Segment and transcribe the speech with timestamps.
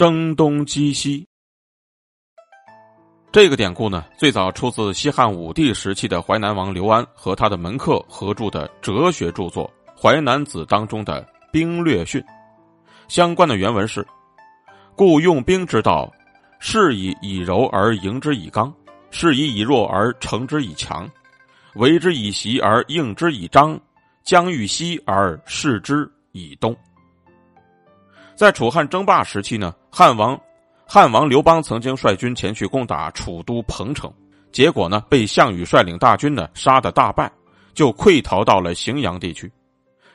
[0.00, 1.26] 声东击西。
[3.30, 12.24] 这个典故呢，最早出自西汉武帝时期的淮南王刘安和他的门客合著的哲学著作《淮南子》当中的兵略训。
[13.08, 14.02] 相关的原文是
[14.96, 16.10] ：“故用兵之道，
[16.60, 18.72] 是以以柔而迎之以刚，
[19.10, 21.06] 是以以弱而成之以强，
[21.74, 23.78] 为之以袭而应之以张，
[24.24, 26.74] 将欲西而示之以东。”
[28.40, 30.40] 在楚汉争霸时期呢，汉王。
[30.86, 34.10] 汉王刘邦曾经率军前去攻打楚都彭城，
[34.50, 37.30] 结果呢被项羽率领大军呢杀得大败，
[37.74, 39.52] 就溃逃到了荥阳地区。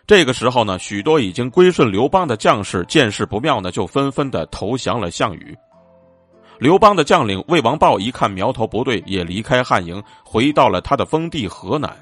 [0.08, 5.56] 这个时候呢，许多已经归顺刘邦的将士见势不妙呢，就纷纷的投降了项羽。
[6.58, 11.96] 刘邦的将领魏王豹一看苗头不对，也离开汉营，回到了他的封地河南。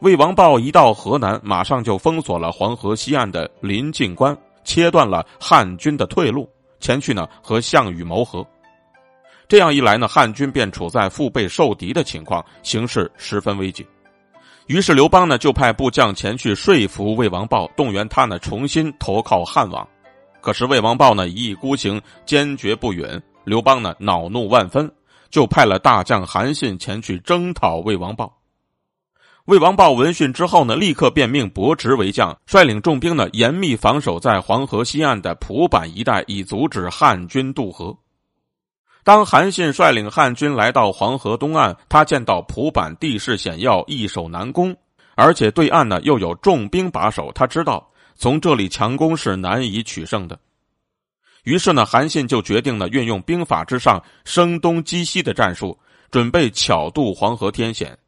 [0.00, 4.34] 魏王豹一到河南，马上就封锁了黄河西岸的临晋关，
[4.68, 6.46] 切断了汉军的退路。
[6.78, 8.46] 前去呢和项羽谋和，
[9.48, 13.84] 这样一来呢，汉军便处在腹背受敌的情况，形势十分危急。
[14.66, 19.88] 于是刘邦呢就派部将前去说服魏王豹，动员他呢重新投靠汉王。
[20.40, 23.04] 可是魏王豹呢一意孤行，坚决不允。
[23.44, 24.88] 刘邦呢恼怒万分，
[25.30, 28.37] 就派了大将韩信前去征讨魏王豹。
[29.48, 37.96] 魏王豹闻讯之后呢，立刻便命伯侄为将，率领重兵呢，严密防守在黄河西岸的蒲坂一带，以阻止汉军渡河。
[39.02, 44.76] 当韩信率领汉军来到黄河东岸，他见到蒲坂地势险要，易守难攻，
[45.14, 50.38] 而且对岸呢又有重兵把守，他知道从这里强攻是难以取胜的。
[51.44, 55.74] 于是呢，韩信就决定了运用兵法之上声东击西的战术，
[56.10, 57.98] 准备巧渡黄河天险。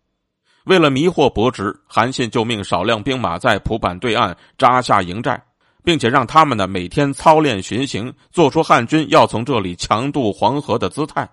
[0.65, 5.43] 为了迷惑伯侄，韩信就命少量兵马在蒲坂对岸扎下营寨，
[5.83, 11.29] 并且让他们呢每天操练巡行，做出汉军要从这里强渡黄河的姿态。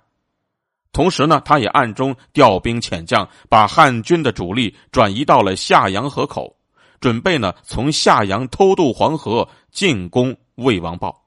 [0.94, 6.56] 同时呢，他也暗中调兵遣将，把汉军的主力转移到了下阳河口，
[7.00, 11.27] 准备呢从下阳偷渡黄河进攻魏王豹。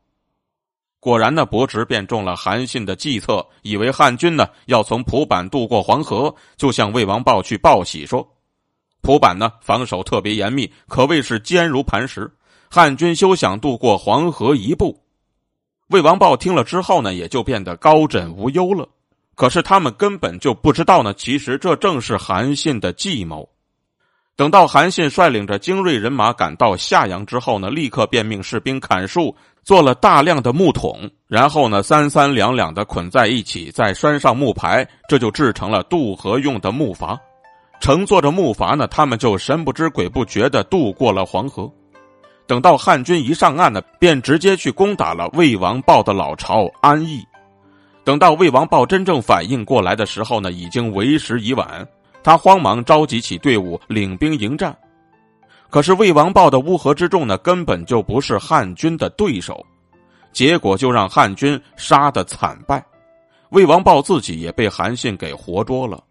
[1.00, 8.28] 果然呢，伯侄便中了韩信的计策，以为汉军呢要从蒲坂渡过黄河，就向魏王豹去报喜说
[9.00, 12.30] ：“蒲坂呢防守特别严密，可谓是坚如磐石，
[12.68, 15.02] 汉军休想渡过黄河一步。”
[15.88, 18.86] 魏王豹听了之后呢，也就变得高枕无忧了。
[19.34, 23.48] 可是他们根本就不知道呢，其实这正是韩信的计谋。
[24.40, 29.36] 等到韩信率领着精锐人马赶到夏阳之后呢，立刻便命士兵砍树。
[29.62, 37.18] 做了大量的木桶，然后呢，三三两两的捆在一起，再拴上木牌，这就制成了渡河用的木筏。
[37.82, 41.70] 乘坐着木筏呢，他们就神不知鬼不觉的渡过了黄河。
[42.46, 47.22] 等到汉军一上岸呢，便直接去攻打了魏王豹的老巢安邑。
[48.04, 51.86] 等到魏王豹真正反应过来的时候呢，已经为时已晚。
[52.22, 54.76] 他慌忙召集起队伍，领兵迎战。
[55.68, 59.64] 可是魏王豹的乌合之众呢，根本就不是汉军的对手，
[60.32, 62.84] 结果就让汉军杀得惨败。
[63.50, 66.02] 魏王豹自己也被韩信给活捉了。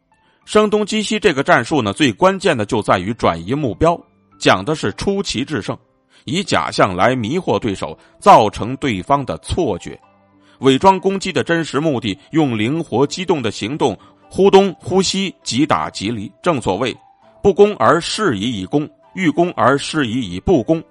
[0.45, 3.99] 声东击西这个战术呢，最关键的就在于转移目标，
[4.39, 5.77] 讲的是出奇制胜，
[6.25, 9.99] 以假象来迷惑对手，造成对方的错觉，
[10.59, 13.95] 伪装攻击的真实目的，用灵活机动的行动，
[14.29, 16.31] 忽东忽西，即打即离。
[16.41, 16.95] 正所谓，
[17.41, 18.89] 不攻而示以以攻。
[19.15, 20.81] 欲攻而示以以不攻，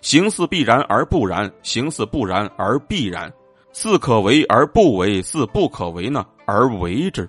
[0.00, 3.30] 形似必然而不然，形似不然而必然，
[3.72, 7.28] 似可为而不为，似不可为呢而为之。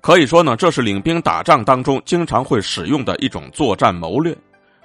[0.00, 4.34] 可以说呢，这是领兵打仗当中经常会使用的一种作战谋略。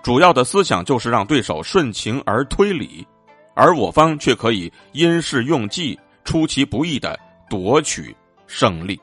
[0.03, 3.05] 主要的思想就是让对手顺情而推理，
[3.53, 8.13] 而我方却可以因势用计，出其不意的夺取
[8.47, 8.99] 胜利。